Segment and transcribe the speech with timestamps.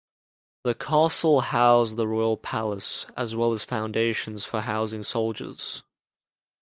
[0.63, 5.83] The castle housed the royal palace, as well as foundations for housing soldiers.